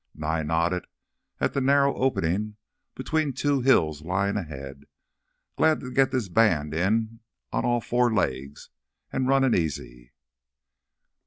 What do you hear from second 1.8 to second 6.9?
opening between two hills lying ahead. "Glad to get this band